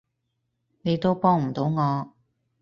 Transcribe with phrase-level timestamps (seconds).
[0.81, 2.13] 你都幫唔到我